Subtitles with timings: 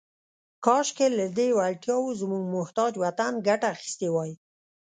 [0.65, 4.31] «کاشکې، لهٔ دې وړتیاوو زموږ محتاج وطن ګټه اخیستې وای.»